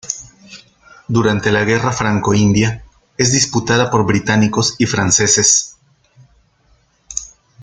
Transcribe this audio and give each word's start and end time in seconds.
Durante 1.07 1.51
la 1.51 1.63
Guerra 1.63 1.91
franco-india 1.91 2.83
es 3.19 3.31
disputada 3.33 3.91
por 3.91 4.03
británicos 4.07 4.73
y 4.79 4.87
franceses. 4.87 5.77